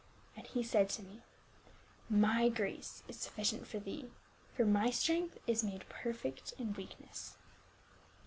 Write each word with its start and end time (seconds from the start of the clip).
And 0.35 0.47
he 0.47 0.63
said 0.63 0.89
to 0.89 1.03
me, 1.03 1.21
My 2.09 2.49
grace 2.49 3.03
is 3.07 3.19
sufficient 3.19 3.67
for 3.67 3.77
thee; 3.77 4.09
for 4.51 4.65
my 4.65 4.89
strength 4.89 5.37
is 5.45 5.63
made 5.63 5.87
perfect 5.89 6.53
in 6.57 6.73
weakness." 6.73 7.37